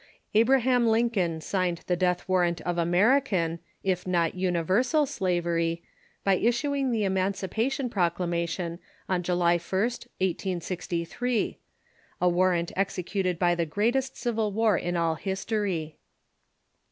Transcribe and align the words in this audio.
Abraham 0.33 0.87
Lincoln 0.87 1.41
signed 1.41 1.81
the 1.85 1.95
death 1.95 2.27
warrant 2.27 2.59
of 2.61 2.79
American, 2.79 3.59
if 3.83 4.07
not 4.07 4.33
universal, 4.33 5.05
slavery, 5.05 5.83
by 6.23 6.37
issuing 6.37 6.89
the 6.89 7.03
Emancipation 7.03 7.87
Proclamation 7.87 8.79
on 9.07 9.21
January 9.21 9.59
1st, 9.59 10.07
1803— 10.19 11.59
a 12.19 12.29
warrant 12.29 12.71
executed 12.75 13.37
by 13.37 13.53
the 13.53 13.67
greatest 13.67 14.17
Civil 14.17 14.51
War 14.51 14.75
in 14.75 14.97
all 14.97 15.13
history. 15.13 15.99